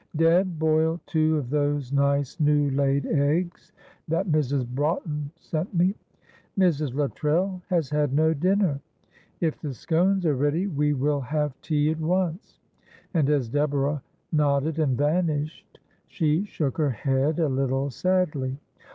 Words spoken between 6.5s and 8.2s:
Mrs. Luttrell has had